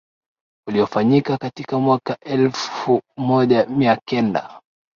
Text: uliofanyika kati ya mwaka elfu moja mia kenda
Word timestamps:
uliofanyika 0.67 1.37
kati 1.37 1.65
ya 1.71 1.77
mwaka 1.79 2.17
elfu 2.21 3.01
moja 3.17 3.65
mia 3.65 3.95
kenda 3.95 4.61